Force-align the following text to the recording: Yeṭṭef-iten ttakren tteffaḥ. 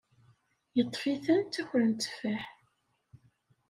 Yeṭṭef-iten 0.77 1.39
ttakren 1.43 1.91
tteffaḥ. 1.93 2.43